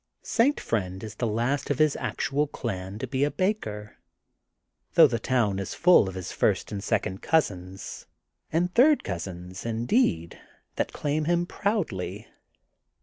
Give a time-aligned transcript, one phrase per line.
[0.23, 0.59] St.
[0.59, 3.97] Friend is the last of his actual clan to be a baker,
[4.95, 8.07] though the town is full of his first and second cousins;—
[8.51, 10.39] and third cousins, in deed,
[10.75, 12.27] that claim him proudly.